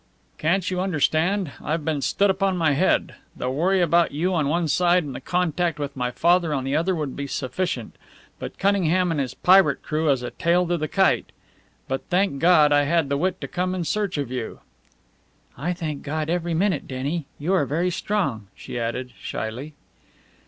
[0.39, 1.51] "Can't you understand?
[1.63, 3.13] I've been stood upon my head.
[3.37, 6.75] The worry about you on one side and the contact with my father on the
[6.75, 7.95] other would be sufficient.
[8.39, 11.31] But Cunningham and this pirate crew as a tail to the kite!
[11.87, 14.61] But, thank God, I had the wit to come in search of you!"
[15.55, 17.27] "I thank God every minute, Denny!
[17.37, 19.75] You are very strong," she added, shyly.